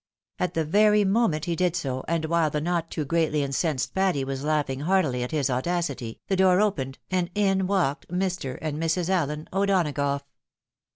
At 0.39 0.55
the 0.55 0.65
very 0.65 1.05
moment 1.05 1.45
he 1.45 1.55
did 1.55 1.75
so, 1.75 2.03
and 2.07 2.25
while 2.25 2.49
the 2.49 2.59
not 2.59 2.89
tooi 2.89 3.05
greatly 3.05 3.43
incensed 3.43 3.93
Patty 3.93 4.23
was 4.23 4.43
laughing 4.43 4.79
heartily 4.79 5.21
at 5.21 5.29
his 5.29 5.47
audacity, 5.47 6.19
the 6.27 6.35
door 6.35 6.59
opened, 6.59 6.97
and 7.11 7.29
in 7.35 7.67
walked 7.67 8.07
Mr. 8.07 8.57
and 8.63 8.81
Mrs. 8.81 9.09
Allen 9.09 9.47
O'Dona 9.53 9.91
gough. 9.91 10.23